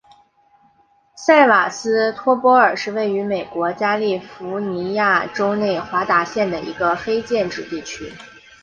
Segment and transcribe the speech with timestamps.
[1.15, 8.11] 塞瓦斯托波尔是位于美国加利福尼亚州内华达县的一个非建制地区。